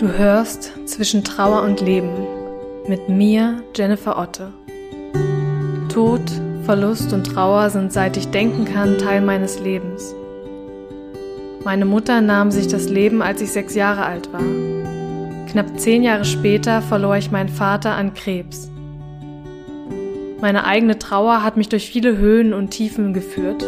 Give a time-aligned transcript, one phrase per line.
[0.00, 2.26] Du hörst zwischen Trauer und Leben
[2.88, 4.50] mit mir, Jennifer Otte.
[5.92, 6.22] Tod,
[6.64, 10.14] Verlust und Trauer sind seit ich denken kann Teil meines Lebens.
[11.64, 14.40] Meine Mutter nahm sich das Leben, als ich sechs Jahre alt war.
[15.50, 18.70] Knapp zehn Jahre später verlor ich meinen Vater an Krebs.
[20.40, 23.66] Meine eigene Trauer hat mich durch viele Höhen und Tiefen geführt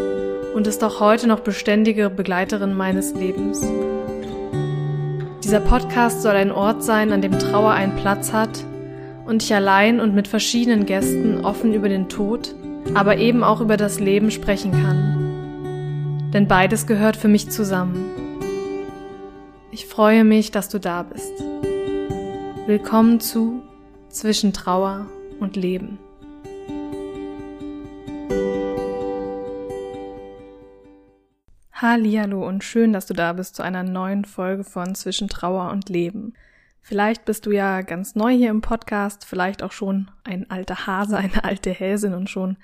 [0.54, 3.62] und ist auch heute noch beständige Begleiterin meines Lebens.
[5.52, 8.64] Dieser Podcast soll ein Ort sein, an dem Trauer einen Platz hat
[9.26, 12.54] und ich allein und mit verschiedenen Gästen offen über den Tod,
[12.94, 16.30] aber eben auch über das Leben sprechen kann.
[16.32, 18.02] Denn beides gehört für mich zusammen.
[19.70, 21.34] Ich freue mich, dass du da bist.
[22.66, 23.60] Willkommen zu
[24.08, 25.04] Zwischen Trauer
[25.38, 25.98] und Leben.
[31.82, 35.88] Hallo und schön, dass du da bist zu einer neuen Folge von Zwischen Trauer und
[35.88, 36.32] Leben.
[36.80, 41.16] Vielleicht bist du ja ganz neu hier im Podcast, vielleicht auch schon ein alter Hase,
[41.18, 42.56] eine alte Häsin und schon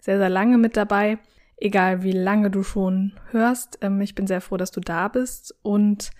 [0.00, 1.18] sehr, sehr lange mit dabei.
[1.56, 5.52] Egal wie lange du schon hörst, ähm, ich bin sehr froh, dass du da bist
[5.62, 6.12] und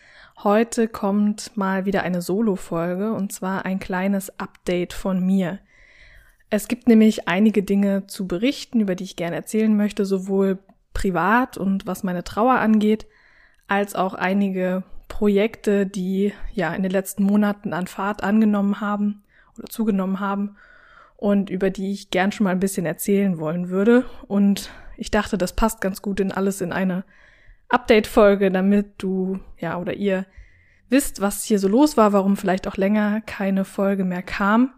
[0.42, 5.60] heute kommt mal wieder eine Solo-Folge und zwar ein kleines Update von mir.
[6.52, 10.58] Es gibt nämlich einige Dinge zu berichten, über die ich gerne erzählen möchte, sowohl
[10.94, 13.06] privat und was meine Trauer angeht,
[13.68, 19.22] als auch einige Projekte, die ja in den letzten Monaten an Fahrt angenommen haben
[19.58, 20.56] oder zugenommen haben
[21.16, 24.06] und über die ich gern schon mal ein bisschen erzählen wollen würde.
[24.26, 27.04] Und ich dachte, das passt ganz gut in alles in eine
[27.68, 30.26] Update-Folge, damit du, ja, oder ihr
[30.88, 34.72] wisst, was hier so los war, warum vielleicht auch länger keine Folge mehr kam.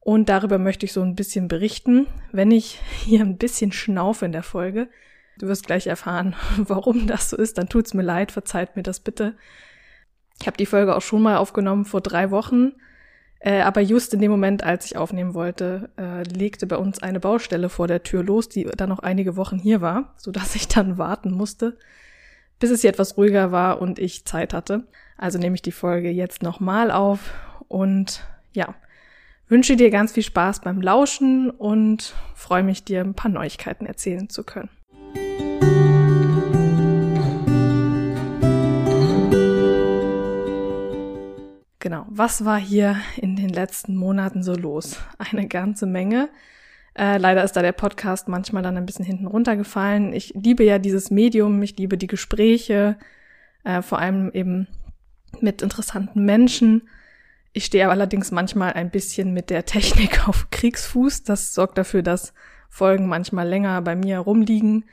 [0.00, 2.06] Und darüber möchte ich so ein bisschen berichten.
[2.32, 4.88] Wenn ich hier ein bisschen schnaufe in der Folge,
[5.42, 7.58] Du wirst gleich erfahren, warum das so ist.
[7.58, 9.34] Dann tut's mir leid, verzeiht mir das bitte.
[10.40, 12.74] Ich habe die Folge auch schon mal aufgenommen vor drei Wochen.
[13.40, 17.18] Äh, aber just in dem Moment, als ich aufnehmen wollte, äh, legte bei uns eine
[17.18, 20.68] Baustelle vor der Tür los, die dann noch einige Wochen hier war, so dass ich
[20.68, 21.76] dann warten musste,
[22.60, 24.86] bis es hier etwas ruhiger war und ich Zeit hatte.
[25.16, 27.34] Also nehme ich die Folge jetzt nochmal auf
[27.66, 28.22] und
[28.52, 28.76] ja,
[29.48, 34.28] wünsche dir ganz viel Spaß beim Lauschen und freue mich, dir ein paar Neuigkeiten erzählen
[34.28, 34.70] zu können.
[41.82, 45.00] Genau, was war hier in den letzten Monaten so los?
[45.18, 46.28] Eine ganze Menge.
[46.94, 50.12] Äh, leider ist da der Podcast manchmal dann ein bisschen hinten runtergefallen.
[50.12, 52.98] Ich liebe ja dieses Medium, ich liebe die Gespräche,
[53.64, 54.68] äh, vor allem eben
[55.40, 56.88] mit interessanten Menschen.
[57.52, 61.24] Ich stehe allerdings manchmal ein bisschen mit der Technik auf Kriegsfuß.
[61.24, 62.32] Das sorgt dafür, dass
[62.68, 64.84] Folgen manchmal länger bei mir rumliegen,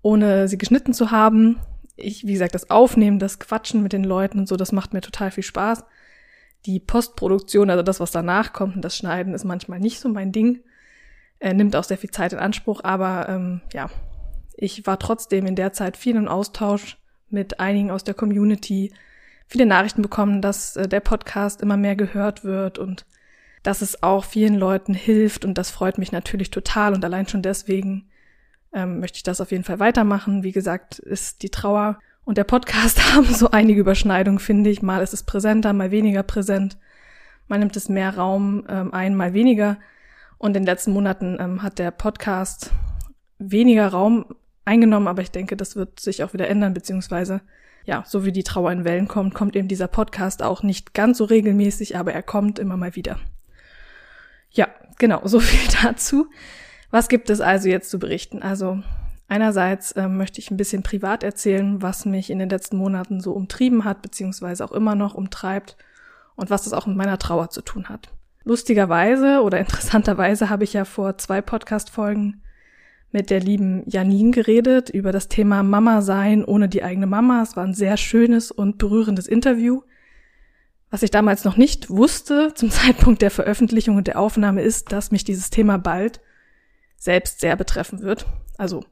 [0.00, 1.58] ohne sie geschnitten zu haben.
[1.96, 5.02] Ich, wie gesagt, das Aufnehmen, das Quatschen mit den Leuten und so, das macht mir
[5.02, 5.84] total viel Spaß.
[6.66, 10.32] Die Postproduktion, also das, was danach kommt und das Schneiden, ist manchmal nicht so mein
[10.32, 10.60] Ding.
[11.38, 13.90] Er nimmt auch sehr viel Zeit in Anspruch, aber ähm, ja,
[14.54, 16.98] ich war trotzdem in der Zeit viel im Austausch
[17.30, 18.92] mit einigen aus der Community,
[19.48, 23.06] viele Nachrichten bekommen, dass äh, der Podcast immer mehr gehört wird und
[23.62, 27.42] dass es auch vielen Leuten hilft und das freut mich natürlich total und allein schon
[27.42, 28.08] deswegen
[28.72, 30.42] ähm, möchte ich das auf jeden Fall weitermachen.
[30.42, 34.82] Wie gesagt, ist die Trauer und der Podcast haben so einige Überschneidungen, finde ich.
[34.82, 36.78] Mal ist es präsenter, mal weniger präsent.
[37.48, 39.78] Mal nimmt es mehr Raum ähm, ein, mal weniger.
[40.38, 42.70] Und in den letzten Monaten ähm, hat der Podcast
[43.38, 44.26] weniger Raum
[44.64, 47.40] eingenommen, aber ich denke, das wird sich auch wieder ändern, beziehungsweise
[47.84, 51.18] ja, so wie die Trauer in Wellen kommt, kommt eben dieser Podcast auch nicht ganz
[51.18, 53.18] so regelmäßig, aber er kommt immer mal wieder.
[54.50, 54.68] Ja,
[54.98, 56.26] genau, so viel dazu.
[56.90, 58.42] Was gibt es also jetzt zu berichten?
[58.42, 58.82] Also
[59.32, 63.32] Einerseits äh, möchte ich ein bisschen privat erzählen, was mich in den letzten Monaten so
[63.32, 65.78] umtrieben hat, beziehungsweise auch immer noch umtreibt
[66.36, 68.10] und was das auch mit meiner Trauer zu tun hat.
[68.44, 72.42] Lustigerweise oder interessanterweise habe ich ja vor zwei Podcast-Folgen
[73.10, 77.40] mit der lieben Janine geredet über das Thema Mama sein ohne die eigene Mama.
[77.40, 79.80] Es war ein sehr schönes und berührendes Interview.
[80.90, 85.10] Was ich damals noch nicht wusste zum Zeitpunkt der Veröffentlichung und der Aufnahme ist, dass
[85.10, 86.20] mich dieses Thema bald
[86.98, 88.26] selbst sehr betreffen wird.
[88.58, 88.84] Also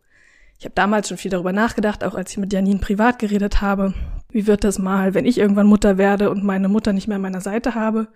[0.61, 3.95] ich habe damals schon viel darüber nachgedacht, auch als ich mit Janine privat geredet habe.
[4.29, 7.23] Wie wird das mal, wenn ich irgendwann Mutter werde und meine Mutter nicht mehr an
[7.23, 8.09] meiner Seite habe?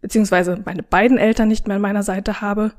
[0.00, 2.72] Beziehungsweise meine beiden Eltern nicht mehr an meiner Seite habe.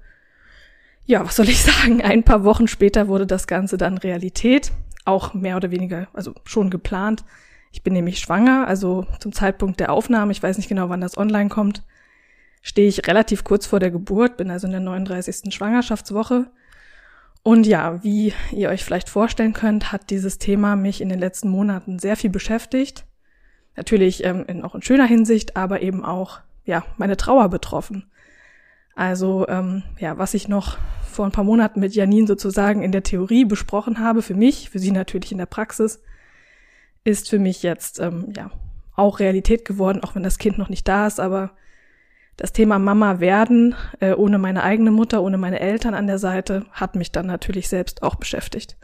[1.06, 2.02] Ja, was soll ich sagen?
[2.02, 4.72] Ein paar Wochen später wurde das Ganze dann Realität.
[5.06, 7.24] Auch mehr oder weniger, also schon geplant.
[7.72, 11.20] Ich bin nämlich schwanger, also zum Zeitpunkt der Aufnahme, ich weiß nicht genau, wann das
[11.20, 11.84] online kommt,
[12.64, 15.54] stehe ich relativ kurz vor der Geburt, bin also in der 39.
[15.54, 16.48] Schwangerschaftswoche
[17.48, 21.48] und ja, wie ihr euch vielleicht vorstellen könnt, hat dieses Thema mich in den letzten
[21.48, 23.06] Monaten sehr viel beschäftigt.
[23.76, 28.10] Natürlich ähm, in, auch in schöner Hinsicht, aber eben auch ja meine Trauer betroffen.
[28.96, 33.04] Also ähm, ja, was ich noch vor ein paar Monaten mit Janine sozusagen in der
[33.04, 36.02] Theorie besprochen habe, für mich, für sie natürlich in der Praxis,
[37.04, 38.50] ist für mich jetzt ähm, ja
[38.96, 41.52] auch Realität geworden, auch wenn das Kind noch nicht da ist, aber
[42.38, 46.66] das Thema Mama werden, äh, ohne meine eigene Mutter, ohne meine Eltern an der Seite,
[46.72, 48.78] hat mich dann natürlich selbst auch beschäftigt.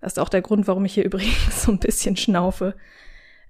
[0.00, 2.74] Das ist auch der Grund, warum ich hier übrigens so ein bisschen schnaufe.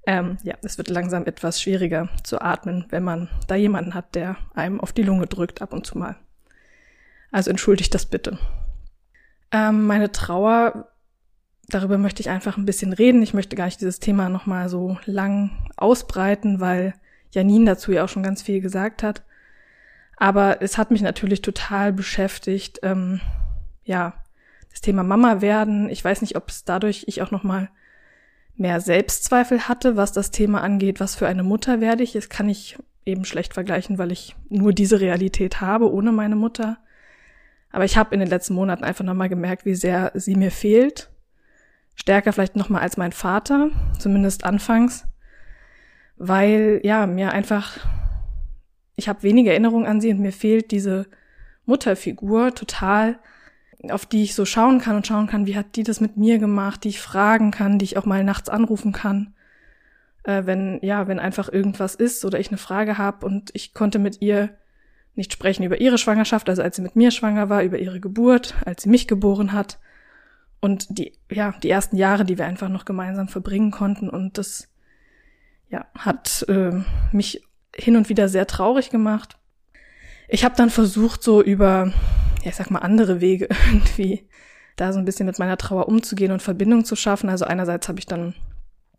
[0.07, 4.37] Ähm, ja, es wird langsam etwas schwieriger zu atmen, wenn man da jemanden hat, der
[4.55, 6.17] einem auf die Lunge drückt ab und zu mal.
[7.31, 8.39] Also entschuldigt das bitte.
[9.53, 10.89] Ähm, meine Trauer,
[11.69, 13.23] darüber möchte ich einfach ein bisschen reden.
[13.23, 16.95] Ich möchte gar nicht dieses Thema nochmal so lang ausbreiten, weil
[17.31, 19.23] Janine dazu ja auch schon ganz viel gesagt hat.
[20.17, 23.21] Aber es hat mich natürlich total beschäftigt, ähm,
[23.85, 24.15] ja,
[24.71, 25.89] das Thema Mama werden.
[25.89, 27.71] Ich weiß nicht, ob es dadurch ich auch nochmal
[28.57, 32.13] mehr Selbstzweifel hatte, was das Thema angeht, was für eine Mutter werde ich.
[32.13, 36.79] Das kann ich eben schlecht vergleichen, weil ich nur diese Realität habe ohne meine Mutter.
[37.73, 41.11] Aber ich habe in den letzten Monaten einfach nochmal gemerkt, wie sehr sie mir fehlt.
[41.95, 45.07] Stärker vielleicht nochmal als mein Vater, zumindest anfangs
[46.23, 47.79] weil ja, mir einfach,
[48.95, 51.07] ich habe wenige Erinnerungen an sie und mir fehlt diese
[51.65, 53.19] Mutterfigur total,
[53.89, 56.39] auf die ich so schauen kann und schauen kann, wie hat die das mit mir
[56.39, 59.33] gemacht, die ich fragen kann, die ich auch mal nachts anrufen kann,
[60.25, 63.99] äh, wenn ja, wenn einfach irgendwas ist oder ich eine Frage habe und ich konnte
[63.99, 64.51] mit ihr
[65.15, 68.55] nicht sprechen über ihre Schwangerschaft, also als sie mit mir schwanger war, über ihre Geburt,
[68.67, 69.79] als sie mich geboren hat
[70.61, 74.71] und die ja die ersten Jahre, die wir einfach noch gemeinsam verbringen konnten und das
[75.71, 76.73] ja, hat äh,
[77.13, 77.43] mich
[77.75, 79.39] hin und wieder sehr traurig gemacht.
[80.29, 81.93] Ich habe dann versucht, so über,
[82.43, 84.29] ja, ich sag mal, andere Wege irgendwie
[84.77, 87.29] da so ein bisschen mit meiner Trauer umzugehen und Verbindung zu schaffen.
[87.29, 88.35] Also einerseits habe ich dann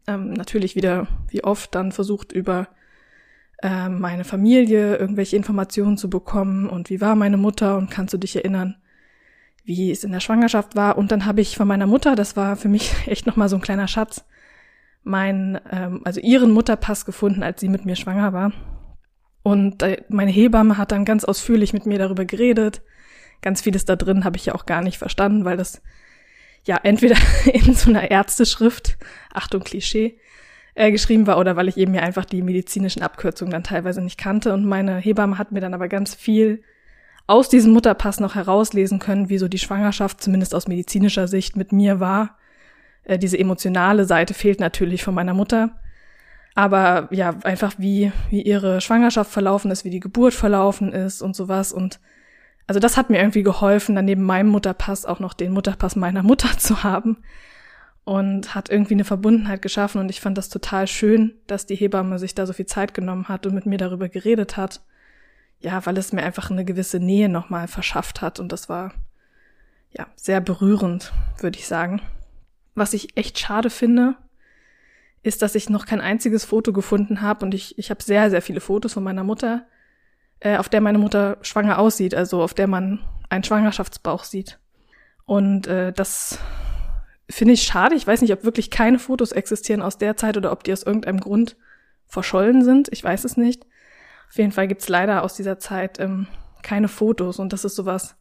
[0.07, 2.67] ähm, natürlich wieder, wie oft, dann versucht, über
[3.61, 8.17] äh, meine Familie irgendwelche Informationen zu bekommen und wie war meine Mutter und kannst du
[8.17, 8.77] dich erinnern,
[9.63, 10.97] wie es in der Schwangerschaft war.
[10.97, 13.61] Und dann habe ich von meiner Mutter, das war für mich echt nochmal so ein
[13.61, 14.25] kleiner Schatz,
[15.03, 18.51] mein, ähm, also ihren Mutterpass gefunden, als sie mit mir schwanger war.
[19.43, 22.81] Und äh, meine Hebamme hat dann ganz ausführlich mit mir darüber geredet.
[23.41, 25.81] Ganz vieles da drin habe ich ja auch gar nicht verstanden, weil das
[26.63, 27.15] ja entweder
[27.45, 28.97] in so einer Ärzteschrift,
[29.33, 30.19] Achtung Klischee,
[30.75, 34.19] äh, geschrieben war oder weil ich eben mir einfach die medizinischen Abkürzungen dann teilweise nicht
[34.19, 34.53] kannte.
[34.53, 36.61] Und meine Hebamme hat mir dann aber ganz viel
[37.25, 41.71] aus diesem Mutterpass noch herauslesen können, wie so die Schwangerschaft zumindest aus medizinischer Sicht mit
[41.71, 42.37] mir war
[43.03, 45.71] äh, diese emotionale Seite fehlt natürlich von meiner Mutter.
[46.53, 51.35] Aber ja, einfach wie, wie ihre Schwangerschaft verlaufen ist, wie die Geburt verlaufen ist und
[51.35, 51.71] sowas.
[51.71, 51.99] Und
[52.67, 56.23] also das hat mir irgendwie geholfen, dann neben meinem Mutterpass auch noch den Mutterpass meiner
[56.23, 57.17] Mutter zu haben.
[58.03, 60.01] Und hat irgendwie eine Verbundenheit geschaffen.
[60.01, 63.27] Und ich fand das total schön, dass die Hebamme sich da so viel Zeit genommen
[63.27, 64.81] hat und mit mir darüber geredet hat.
[65.59, 68.39] Ja, weil es mir einfach eine gewisse Nähe nochmal verschafft hat.
[68.39, 68.93] Und das war
[69.91, 72.01] ja sehr berührend, würde ich sagen.
[72.75, 74.15] Was ich echt schade finde,
[75.23, 78.41] ist, dass ich noch kein einziges Foto gefunden habe und ich, ich habe sehr, sehr
[78.41, 79.67] viele Fotos von meiner Mutter,
[80.39, 84.59] äh, auf der meine Mutter schwanger aussieht, also auf der man einen Schwangerschaftsbauch sieht.
[85.25, 86.39] Und äh, das
[87.29, 87.95] finde ich schade.
[87.95, 90.83] Ich weiß nicht, ob wirklich keine Fotos existieren aus der Zeit oder ob die aus
[90.83, 91.55] irgendeinem Grund
[92.07, 92.89] verschollen sind.
[92.91, 93.65] Ich weiß es nicht.
[94.29, 96.27] Auf jeden Fall gibt's leider aus dieser Zeit ähm,
[96.63, 98.15] keine Fotos und das ist sowas,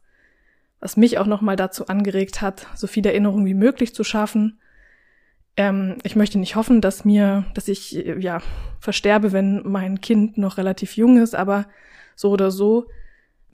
[0.81, 4.59] was mich auch nochmal dazu angeregt hat, so viele Erinnerungen wie möglich zu schaffen.
[5.55, 8.41] Ähm, ich möchte nicht hoffen, dass mir, dass ich ja
[8.79, 11.67] versterbe, wenn mein Kind noch relativ jung ist, aber
[12.15, 12.87] so oder so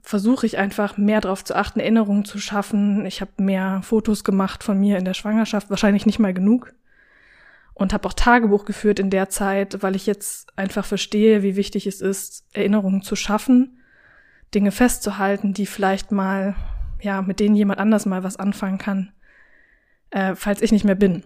[0.01, 3.05] versuche ich einfach mehr darauf zu achten, Erinnerungen zu schaffen.
[3.05, 6.74] Ich habe mehr Fotos gemacht von mir in der Schwangerschaft, wahrscheinlich nicht mal genug.
[7.74, 11.86] Und habe auch Tagebuch geführt in der Zeit, weil ich jetzt einfach verstehe, wie wichtig
[11.88, 13.81] es ist, Erinnerungen zu schaffen,
[14.55, 16.55] Dinge festzuhalten, die vielleicht mal
[17.01, 19.12] ja, mit denen jemand anders mal was anfangen kann,
[20.10, 21.24] äh, falls ich nicht mehr bin.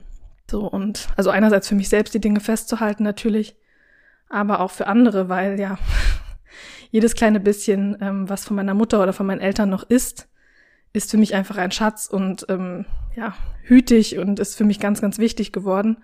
[0.49, 3.55] So, und also einerseits für mich selbst die Dinge festzuhalten natürlich,
[4.29, 5.77] aber auch für andere, weil ja,
[6.91, 10.27] jedes kleine bisschen, ähm, was von meiner Mutter oder von meinen Eltern noch ist,
[10.93, 12.85] ist für mich einfach ein Schatz und ähm,
[13.15, 16.03] ja, hütig und ist für mich ganz, ganz wichtig geworden.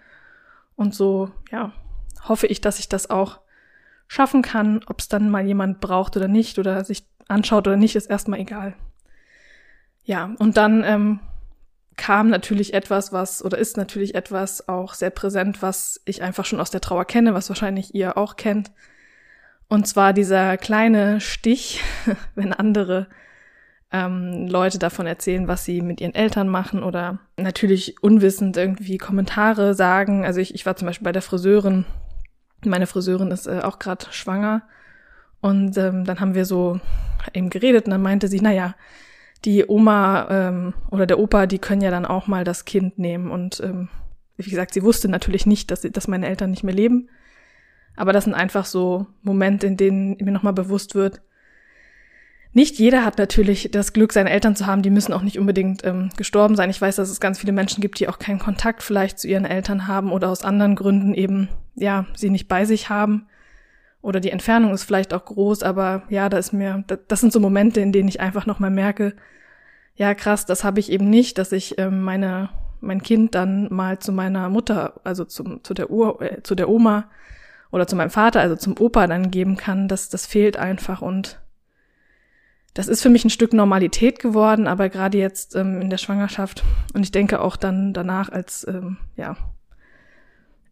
[0.76, 1.74] Und so, ja,
[2.24, 3.40] hoffe ich, dass ich das auch
[4.08, 4.82] schaffen kann.
[4.88, 8.40] Ob es dann mal jemand braucht oder nicht oder sich anschaut oder nicht, ist erstmal
[8.40, 8.76] egal.
[10.08, 11.20] Ja, und dann ähm,
[11.98, 16.62] kam natürlich etwas, was, oder ist natürlich etwas auch sehr präsent, was ich einfach schon
[16.62, 18.72] aus der Trauer kenne, was wahrscheinlich ihr auch kennt.
[19.68, 21.84] Und zwar dieser kleine Stich,
[22.36, 23.08] wenn andere
[23.92, 29.74] ähm, Leute davon erzählen, was sie mit ihren Eltern machen oder natürlich unwissend irgendwie Kommentare
[29.74, 30.26] sagen.
[30.26, 31.86] Also ich, ich war zum Beispiel bei der Friseurin
[32.64, 34.62] Meine Friseurin ist äh, auch gerade schwanger.
[35.42, 36.80] Und ähm, dann haben wir so
[37.34, 38.74] eben geredet und dann meinte sie, naja,
[39.46, 43.32] die Oma ähm, oder der Opa, die können ja dann auch mal das Kind nehmen.
[43.32, 43.90] Und ähm,
[44.38, 47.10] wie gesagt, sie wusste natürlich nicht, dass, sie, dass meine Eltern nicht mehr leben.
[47.96, 51.22] Aber das sind einfach so Momente, in denen mir nochmal bewusst wird,
[52.58, 54.82] nicht jeder hat natürlich das Glück, seine Eltern zu haben.
[54.82, 56.72] Die müssen auch nicht unbedingt ähm, gestorben sein.
[56.72, 59.46] Ich weiß, dass es ganz viele Menschen gibt, die auch keinen Kontakt vielleicht zu ihren
[59.46, 63.28] Eltern haben oder aus anderen Gründen eben, ja, sie nicht bei sich haben.
[64.08, 67.42] Oder die Entfernung ist vielleicht auch groß, aber ja, da ist mir, das sind so
[67.42, 69.18] Momente, in denen ich einfach nochmal merke,
[69.96, 72.48] ja krass, das habe ich eben nicht, dass ich ähm, meine
[72.80, 76.70] mein Kind dann mal zu meiner Mutter, also zum, zu der Ur, äh, zu der
[76.70, 77.10] Oma
[77.70, 81.42] oder zu meinem Vater, also zum Opa dann geben kann, das das fehlt einfach und
[82.76, 86.64] das ist für mich ein Stück Normalität geworden, aber gerade jetzt ähm, in der Schwangerschaft
[86.94, 89.36] und ich denke auch dann danach als ähm, ja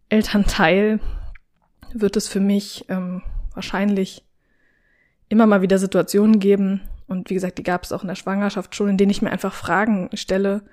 [0.08, 1.02] Elternteil
[1.96, 3.22] wird es für mich ähm,
[3.54, 4.24] wahrscheinlich
[5.30, 8.76] immer mal wieder Situationen geben, und wie gesagt, die gab es auch in der Schwangerschaft
[8.76, 10.64] schon, in denen ich mir einfach Fragen stelle,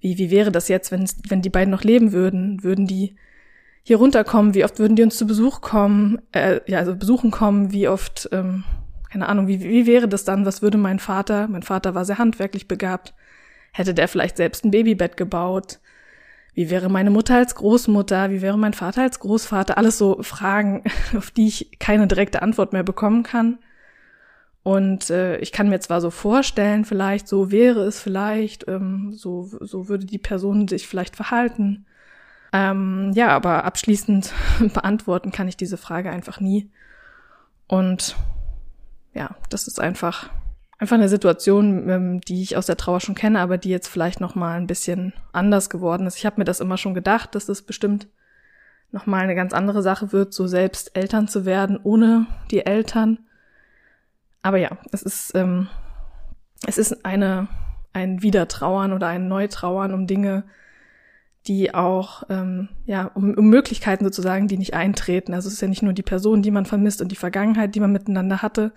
[0.00, 2.62] wie, wie wäre das jetzt, wenn, wenn die beiden noch leben würden?
[2.62, 3.16] Würden die
[3.82, 4.54] hier runterkommen?
[4.54, 6.20] Wie oft würden die uns zu Besuch kommen?
[6.32, 7.72] Äh, ja, also besuchen kommen?
[7.72, 8.64] Wie oft, ähm,
[9.10, 10.46] keine Ahnung, wie, wie wäre das dann?
[10.46, 13.14] Was würde mein Vater, mein Vater war sehr handwerklich begabt,
[13.72, 15.78] hätte der vielleicht selbst ein Babybett gebaut?
[16.56, 18.30] Wie wäre meine Mutter als Großmutter?
[18.30, 19.76] Wie wäre mein Vater als Großvater?
[19.76, 20.84] Alles so Fragen,
[21.16, 23.58] auf die ich keine direkte Antwort mehr bekommen kann.
[24.62, 29.44] Und äh, ich kann mir zwar so vorstellen, vielleicht so wäre es vielleicht, ähm, so,
[29.44, 31.84] so würde die Person sich vielleicht verhalten.
[32.54, 34.32] Ähm, ja, aber abschließend
[34.72, 36.70] beantworten kann ich diese Frage einfach nie.
[37.66, 38.16] Und
[39.12, 40.30] ja, das ist einfach
[40.78, 44.20] einfach eine Situation, ähm, die ich aus der Trauer schon kenne, aber die jetzt vielleicht
[44.20, 46.16] noch mal ein bisschen anders geworden ist.
[46.16, 48.08] Ich habe mir das immer schon gedacht, dass das bestimmt
[48.92, 53.18] noch mal eine ganz andere Sache wird, so selbst Eltern zu werden ohne die Eltern.
[54.42, 55.68] Aber ja, es ist, ähm,
[56.66, 57.48] es ist eine,
[57.92, 60.44] ein Wiedertrauern oder ein Neutrauern um Dinge,
[61.46, 65.32] die auch, ähm, ja, um, um Möglichkeiten sozusagen, die nicht eintreten.
[65.34, 67.80] Also es ist ja nicht nur die Person, die man vermisst und die Vergangenheit, die
[67.80, 68.72] man miteinander hatte,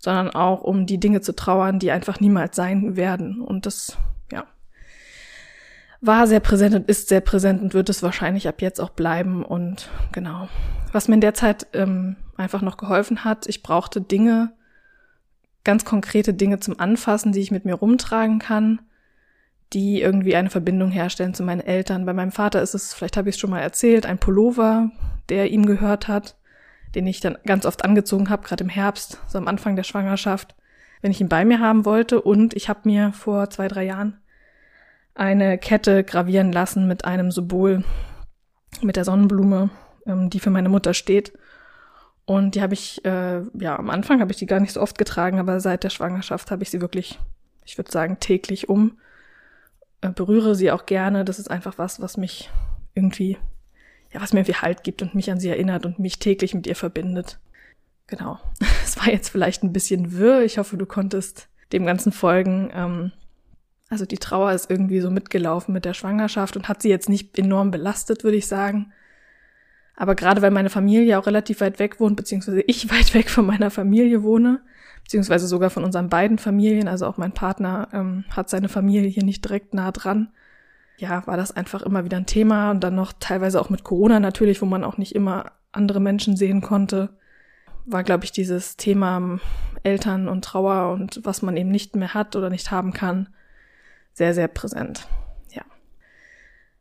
[0.00, 3.40] sondern auch um die Dinge zu trauern, die einfach niemals sein werden.
[3.40, 3.98] Und das,
[4.32, 4.44] ja,
[6.00, 9.44] war sehr präsent und ist sehr präsent und wird es wahrscheinlich ab jetzt auch bleiben.
[9.44, 10.48] Und genau,
[10.92, 14.52] was mir in der Zeit ähm, einfach noch geholfen hat, ich brauchte Dinge,
[15.64, 18.80] ganz konkrete Dinge zum Anfassen, die ich mit mir rumtragen kann,
[19.74, 22.06] die irgendwie eine Verbindung herstellen zu meinen Eltern.
[22.06, 24.90] Bei meinem Vater ist es, vielleicht habe ich es schon mal erzählt, ein Pullover,
[25.28, 26.36] der ihm gehört hat,
[26.94, 30.54] den ich dann ganz oft angezogen habe, gerade im Herbst, so am Anfang der Schwangerschaft,
[31.02, 32.20] wenn ich ihn bei mir haben wollte.
[32.20, 34.18] Und ich habe mir vor zwei, drei Jahren
[35.14, 37.84] eine Kette gravieren lassen mit einem Symbol,
[38.82, 39.70] mit der Sonnenblume,
[40.06, 41.32] ähm, die für meine Mutter steht.
[42.24, 44.96] Und die habe ich, äh, ja, am Anfang habe ich die gar nicht so oft
[44.98, 47.18] getragen, aber seit der Schwangerschaft habe ich sie wirklich,
[47.64, 48.98] ich würde sagen, täglich um.
[50.00, 51.24] Äh, berühre sie auch gerne.
[51.24, 52.50] Das ist einfach was, was mich
[52.94, 53.36] irgendwie,
[54.12, 56.66] ja, was mir irgendwie Halt gibt und mich an sie erinnert und mich täglich mit
[56.66, 57.38] ihr verbindet.
[58.06, 58.38] Genau.
[58.84, 60.42] Es war jetzt vielleicht ein bisschen wirr.
[60.42, 62.70] Ich hoffe, du konntest dem Ganzen folgen.
[62.74, 63.12] Ähm,
[63.88, 67.38] also die Trauer ist irgendwie so mitgelaufen mit der Schwangerschaft und hat sie jetzt nicht
[67.38, 68.92] enorm belastet, würde ich sagen.
[69.96, 73.46] Aber gerade weil meine Familie auch relativ weit weg wohnt, beziehungsweise ich weit weg von
[73.46, 74.60] meiner Familie wohne,
[75.04, 79.24] beziehungsweise sogar von unseren beiden Familien, also auch mein Partner ähm, hat seine Familie hier
[79.24, 80.30] nicht direkt nah dran,
[81.00, 84.20] ja, war das einfach immer wieder ein Thema und dann noch teilweise auch mit Corona
[84.20, 87.10] natürlich, wo man auch nicht immer andere Menschen sehen konnte,
[87.86, 89.40] war, glaube ich, dieses Thema ähm,
[89.82, 93.28] Eltern und Trauer und was man eben nicht mehr hat oder nicht haben kann,
[94.12, 95.08] sehr, sehr präsent.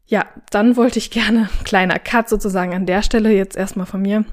[0.10, 4.26] Ja, dann wollte ich gerne, kleiner Cut sozusagen an der Stelle jetzt erstmal von mir,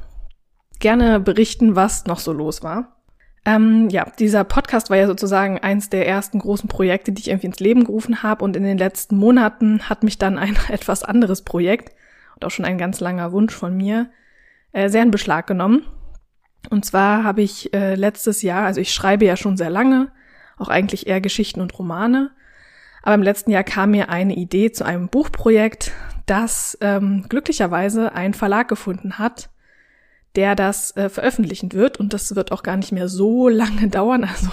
[0.80, 2.95] gerne berichten, was noch so los war.
[3.46, 7.46] Ähm, ja, dieser Podcast war ja sozusagen eins der ersten großen Projekte, die ich irgendwie
[7.46, 8.44] ins Leben gerufen habe.
[8.44, 11.94] Und in den letzten Monaten hat mich dann ein etwas anderes Projekt
[12.34, 14.10] und auch schon ein ganz langer Wunsch von mir
[14.72, 15.86] äh, sehr in Beschlag genommen.
[16.70, 20.10] Und zwar habe ich äh, letztes Jahr, also ich schreibe ja schon sehr lange,
[20.58, 22.32] auch eigentlich eher Geschichten und Romane.
[23.04, 25.92] Aber im letzten Jahr kam mir eine Idee zu einem Buchprojekt,
[26.26, 29.50] das ähm, glücklicherweise ein Verlag gefunden hat,
[30.36, 31.98] der das äh, veröffentlichen wird.
[31.98, 34.24] Und das wird auch gar nicht mehr so lange dauern.
[34.24, 34.50] Also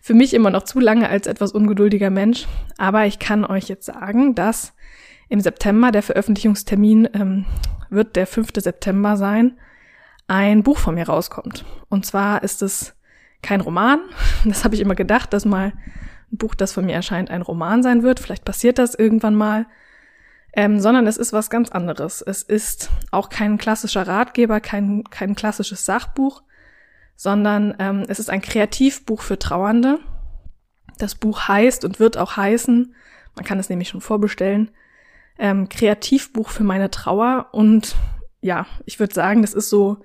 [0.00, 2.46] für mich immer noch zu lange als etwas ungeduldiger Mensch.
[2.78, 4.74] Aber ich kann euch jetzt sagen, dass
[5.28, 7.44] im September der Veröffentlichungstermin ähm,
[7.90, 8.50] wird der 5.
[8.56, 9.58] September sein,
[10.26, 11.64] ein Buch von mir rauskommt.
[11.88, 12.94] Und zwar ist es
[13.42, 14.00] kein Roman.
[14.44, 15.72] Das habe ich immer gedacht, dass mal
[16.32, 18.18] ein Buch, das von mir erscheint, ein Roman sein wird.
[18.18, 19.66] Vielleicht passiert das irgendwann mal.
[20.52, 22.22] Ähm, sondern es ist was ganz anderes.
[22.22, 26.42] Es ist auch kein klassischer Ratgeber, kein, kein klassisches Sachbuch,
[27.16, 29.98] sondern ähm, es ist ein Kreativbuch für Trauernde.
[30.98, 32.94] Das Buch heißt und wird auch heißen,
[33.34, 34.70] man kann es nämlich schon vorbestellen,
[35.38, 37.48] ähm, Kreativbuch für meine Trauer.
[37.52, 37.96] Und
[38.42, 40.04] ja, ich würde sagen, das ist so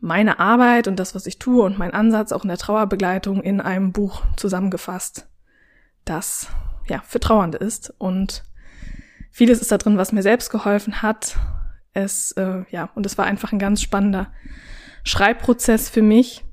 [0.00, 3.60] meine Arbeit und das, was ich tue und mein Ansatz auch in der Trauerbegleitung in
[3.60, 5.28] einem Buch zusammengefasst,
[6.04, 6.48] das
[6.88, 7.92] ja für Trauernde ist.
[7.98, 8.44] Und
[9.30, 11.36] vieles ist da drin, was mir selbst geholfen hat.
[11.92, 14.32] Es, äh, ja, und es war einfach ein ganz spannender
[15.04, 16.44] Schreibprozess für mich.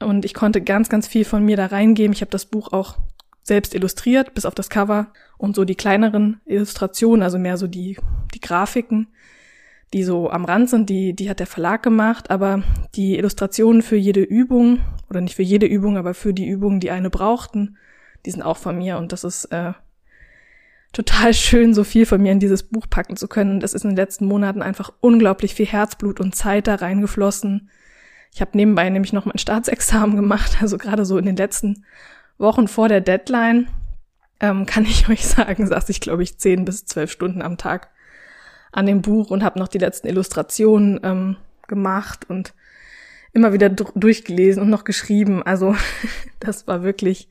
[0.00, 2.12] Und ich konnte ganz, ganz viel von mir da reingeben.
[2.12, 2.98] Ich habe das Buch auch
[3.42, 7.96] selbst illustriert, bis auf das Cover und so die kleineren Illustrationen, also mehr so die,
[8.34, 9.08] die Grafiken,
[9.92, 12.62] die so am Rand sind, die, die hat der Verlag gemacht, aber
[12.96, 16.90] die Illustrationen für jede Übung, oder nicht für jede Übung, aber für die Übungen, die
[16.90, 17.76] eine brauchten,
[18.24, 19.72] die sind auch von mir und das ist äh,
[20.96, 23.60] total schön, so viel von mir in dieses Buch packen zu können.
[23.60, 27.68] Es ist in den letzten Monaten einfach unglaublich viel Herzblut und Zeit da reingeflossen.
[28.32, 31.84] Ich habe nebenbei nämlich noch mein Staatsexamen gemacht, also gerade so in den letzten
[32.38, 33.68] Wochen vor der Deadline,
[34.40, 37.90] ähm, kann ich euch sagen, saß ich, glaube ich, zehn bis zwölf Stunden am Tag
[38.72, 41.36] an dem Buch und habe noch die letzten Illustrationen ähm,
[41.68, 42.54] gemacht und
[43.34, 45.42] immer wieder durchgelesen und noch geschrieben.
[45.42, 45.76] Also
[46.40, 47.28] das war wirklich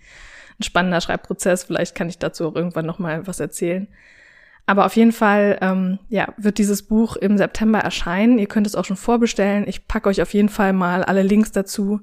[0.59, 1.63] ein spannender Schreibprozess.
[1.63, 3.87] Vielleicht kann ich dazu auch irgendwann noch mal was erzählen.
[4.65, 8.39] Aber auf jeden Fall, ähm, ja, wird dieses Buch im September erscheinen.
[8.39, 9.67] Ihr könnt es auch schon vorbestellen.
[9.67, 12.01] Ich packe euch auf jeden Fall mal alle Links dazu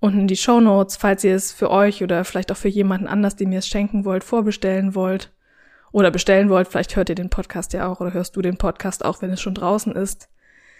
[0.00, 3.06] unten in die Show Notes, falls ihr es für euch oder vielleicht auch für jemanden
[3.06, 5.30] anders, dem ihr es schenken wollt, vorbestellen wollt
[5.92, 6.68] oder bestellen wollt.
[6.68, 9.40] Vielleicht hört ihr den Podcast ja auch oder hörst du den Podcast auch, wenn es
[9.40, 10.28] schon draußen ist.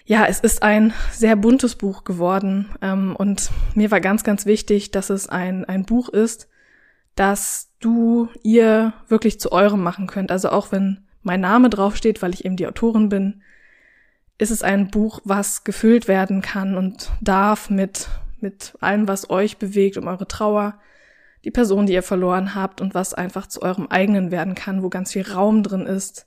[0.07, 4.91] Ja, es ist ein sehr buntes Buch geworden ähm, und mir war ganz, ganz wichtig,
[4.91, 6.49] dass es ein, ein Buch ist,
[7.15, 10.31] das du, ihr wirklich zu eurem machen könnt.
[10.31, 13.43] Also auch wenn mein Name draufsteht, weil ich eben die Autorin bin,
[14.39, 18.09] ist es ein Buch, was gefüllt werden kann und darf mit
[18.43, 20.79] mit allem, was euch bewegt, um eure Trauer,
[21.45, 24.91] die Person, die ihr verloren habt und was einfach zu eurem eigenen werden kann, wo
[24.91, 26.27] ganz viel Raum drin ist.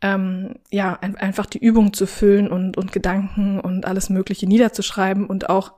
[0.00, 5.26] Ähm, ja, ein, einfach die Übung zu füllen und, und Gedanken und alles Mögliche niederzuschreiben
[5.26, 5.74] und auch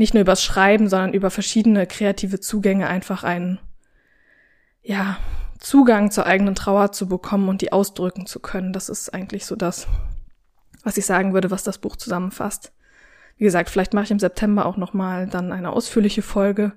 [0.00, 3.60] nicht nur übers Schreiben, sondern über verschiedene kreative Zugänge einfach einen,
[4.82, 5.18] ja,
[5.58, 8.72] Zugang zur eigenen Trauer zu bekommen und die ausdrücken zu können.
[8.72, 9.86] Das ist eigentlich so das,
[10.84, 12.72] was ich sagen würde, was das Buch zusammenfasst.
[13.36, 16.72] Wie gesagt, vielleicht mache ich im September auch noch mal dann eine ausführliche Folge.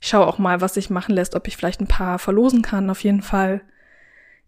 [0.00, 2.88] Ich schaue auch mal, was sich machen lässt, ob ich vielleicht ein paar verlosen kann.
[2.88, 3.60] Auf jeden Fall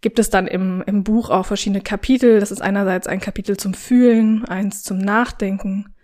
[0.01, 2.41] gibt es dann im, im Buch auch verschiedene Kapitel.
[2.41, 5.95] Das ist einerseits ein Kapitel zum Fühlen, eins zum Nachdenken,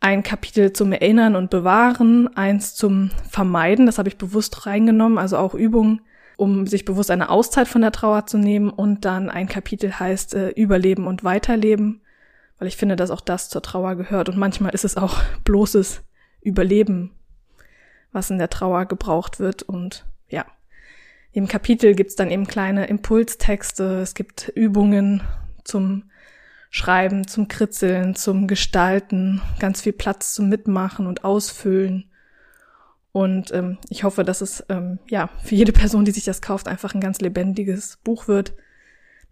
[0.00, 5.36] ein Kapitel zum Erinnern und Bewahren, eins zum Vermeiden, das habe ich bewusst reingenommen, also
[5.36, 6.02] auch Übungen,
[6.36, 8.70] um sich bewusst eine Auszeit von der Trauer zu nehmen.
[8.70, 12.00] Und dann ein Kapitel heißt äh, Überleben und Weiterleben
[12.58, 14.28] weil ich finde, dass auch das zur Trauer gehört.
[14.28, 16.02] Und manchmal ist es auch bloßes
[16.40, 17.12] Überleben,
[18.12, 19.62] was in der Trauer gebraucht wird.
[19.62, 20.44] Und ja.
[21.32, 25.22] Im Kapitel gibt's dann eben kleine Impulstexte, es gibt Übungen
[25.62, 26.04] zum
[26.70, 32.10] Schreiben, zum Kritzeln, zum Gestalten, ganz viel Platz zum Mitmachen und Ausfüllen.
[33.12, 36.68] Und ähm, ich hoffe, dass es ähm, ja für jede Person, die sich das kauft,
[36.68, 38.52] einfach ein ganz lebendiges Buch wird,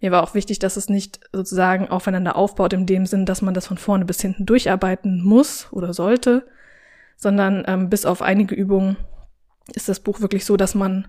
[0.00, 3.54] mir war auch wichtig, dass es nicht sozusagen aufeinander aufbaut in dem Sinn, dass man
[3.54, 6.46] das von vorne bis hinten durcharbeiten muss oder sollte,
[7.16, 8.96] sondern ähm, bis auf einige Übungen
[9.74, 11.08] ist das Buch wirklich so, dass man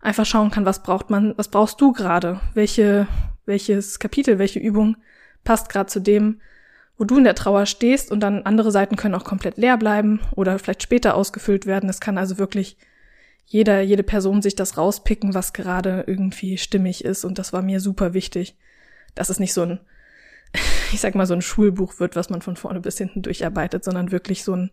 [0.00, 3.08] einfach schauen kann, was braucht man, was brauchst du gerade, welche,
[3.46, 4.96] welches Kapitel, welche Übung
[5.44, 6.40] passt gerade zu dem,
[6.98, 10.20] wo du in der Trauer stehst und dann andere Seiten können auch komplett leer bleiben
[10.36, 11.88] oder vielleicht später ausgefüllt werden.
[11.88, 12.76] Es kann also wirklich
[13.46, 17.24] jeder, jede Person sich das rauspicken, was gerade irgendwie stimmig ist.
[17.24, 18.56] Und das war mir super wichtig,
[19.14, 19.80] dass es nicht so ein,
[20.92, 24.12] ich sag mal, so ein Schulbuch wird, was man von vorne bis hinten durcharbeitet, sondern
[24.12, 24.70] wirklich so ein,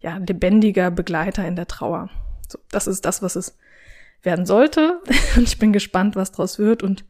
[0.00, 2.10] ja, lebendiger Begleiter in der Trauer.
[2.48, 3.56] So, das ist das, was es
[4.22, 5.00] werden sollte.
[5.36, 7.04] Und ich bin gespannt, was draus wird und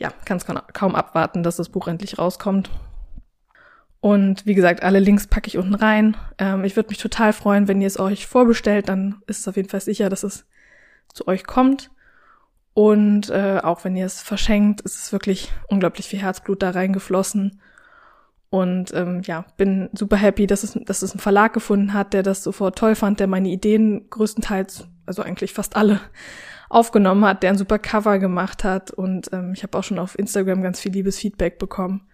[0.00, 2.70] ja, kann es kaum abwarten, dass das Buch endlich rauskommt.
[4.00, 6.16] Und wie gesagt, alle Links packe ich unten rein.
[6.38, 9.56] Ähm, ich würde mich total freuen, wenn ihr es euch vorbestellt, dann ist es auf
[9.56, 10.46] jeden Fall sicher, dass es
[11.12, 11.90] zu euch kommt.
[12.72, 17.60] Und äh, auch wenn ihr es verschenkt, ist es wirklich unglaublich viel Herzblut da reingeflossen.
[18.48, 22.22] Und ähm, ja, bin super happy, dass es, dass es einen Verlag gefunden hat, der
[22.22, 26.00] das sofort toll fand, der meine Ideen größtenteils, also eigentlich fast alle,
[26.70, 28.90] aufgenommen hat, der ein super Cover gemacht hat.
[28.90, 32.06] Und ähm, ich habe auch schon auf Instagram ganz viel liebes Feedback bekommen.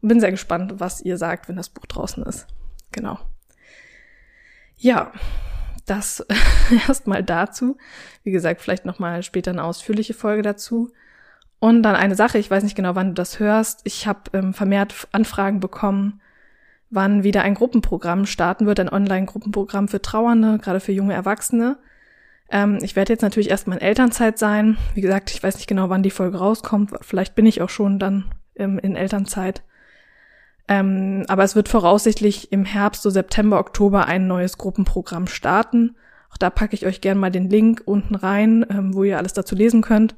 [0.00, 2.46] Und bin sehr gespannt, was ihr sagt, wenn das Buch draußen ist.
[2.92, 3.18] Genau.
[4.76, 5.12] Ja,
[5.84, 6.24] das
[6.88, 7.76] erstmal dazu.
[8.22, 10.92] Wie gesagt, vielleicht nochmal später eine ausführliche Folge dazu.
[11.58, 13.80] Und dann eine Sache, ich weiß nicht genau, wann du das hörst.
[13.84, 16.20] Ich habe ähm, vermehrt Anfragen bekommen,
[16.90, 21.78] wann wieder ein Gruppenprogramm starten wird, ein Online-Gruppenprogramm für Trauernde, gerade für junge Erwachsene.
[22.50, 24.76] Ähm, ich werde jetzt natürlich erstmal in Elternzeit sein.
[24.94, 26.92] Wie gesagt, ich weiß nicht genau, wann die Folge rauskommt.
[27.00, 28.26] Vielleicht bin ich auch schon dann
[28.56, 29.62] ähm, in Elternzeit.
[30.66, 35.96] Ähm, aber es wird voraussichtlich im Herbst, so September, Oktober, ein neues Gruppenprogramm starten.
[36.30, 39.34] Auch da packe ich euch gerne mal den Link unten rein, ähm, wo ihr alles
[39.34, 40.14] dazu lesen könnt.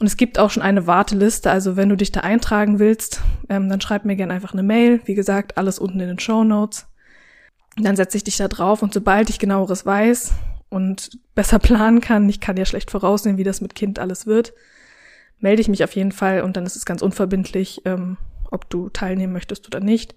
[0.00, 3.68] Und es gibt auch schon eine Warteliste, also wenn du dich da eintragen willst, ähm,
[3.68, 5.00] dann schreib mir gerne einfach eine Mail.
[5.04, 6.86] Wie gesagt, alles unten in den Show Notes.
[7.76, 10.32] Dann setze ich dich da drauf und sobald ich genaueres weiß
[10.68, 14.52] und besser planen kann, ich kann ja schlecht voraussehen, wie das mit Kind alles wird,
[15.40, 18.16] melde ich mich auf jeden Fall und dann ist es ganz unverbindlich, ähm,
[18.50, 20.14] ob du teilnehmen möchtest oder nicht.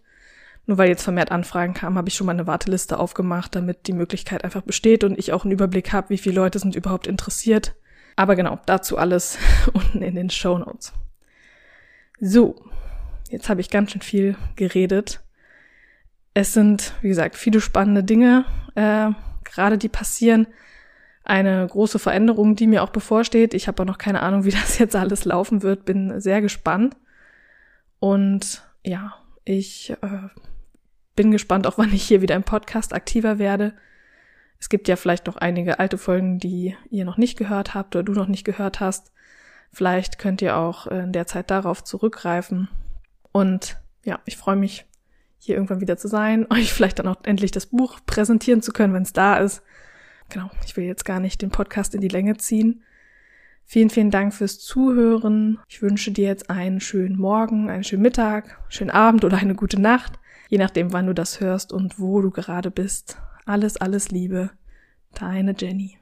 [0.68, 3.94] Nur weil jetzt vermehrt Anfragen kamen, habe ich schon mal eine Warteliste aufgemacht, damit die
[3.94, 7.76] Möglichkeit einfach besteht und ich auch einen Überblick habe, wie viele Leute sind überhaupt interessiert.
[8.16, 9.38] Aber genau, dazu alles
[9.74, 10.94] unten in den Show Notes.
[12.20, 12.64] So,
[13.30, 15.22] jetzt habe ich ganz schön viel geredet.
[16.34, 19.10] Es sind, wie gesagt, viele spannende Dinge, äh,
[19.52, 20.48] gerade die passieren.
[21.24, 23.54] Eine große Veränderung, die mir auch bevorsteht.
[23.54, 25.86] Ich habe auch noch keine Ahnung, wie das jetzt alles laufen wird.
[25.86, 26.96] Bin sehr gespannt.
[28.00, 29.14] Und ja,
[29.46, 30.30] ich äh,
[31.16, 33.74] bin gespannt, auch wann ich hier wieder im Podcast aktiver werde.
[34.60, 38.04] Es gibt ja vielleicht noch einige alte Folgen, die ihr noch nicht gehört habt oder
[38.04, 39.12] du noch nicht gehört hast.
[39.72, 42.70] Vielleicht könnt ihr auch in der Zeit darauf zurückgreifen.
[43.32, 44.86] Und ja, ich freue mich,
[45.43, 48.93] hier irgendwann wieder zu sein, euch vielleicht dann auch endlich das Buch präsentieren zu können,
[48.93, 49.63] wenn es da ist.
[50.30, 52.84] Genau, ich will jetzt gar nicht den Podcast in die Länge ziehen.
[53.65, 55.60] Vielen, vielen Dank fürs Zuhören.
[55.67, 59.80] Ich wünsche dir jetzt einen schönen Morgen, einen schönen Mittag, schönen Abend oder eine gute
[59.80, 63.17] Nacht, je nachdem, wann du das hörst und wo du gerade bist.
[63.45, 64.51] Alles, alles Liebe.
[65.13, 65.97] Deine Jenny.